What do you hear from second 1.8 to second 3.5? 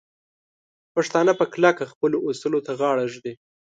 خپلو اصولو ته غاړه ږدي.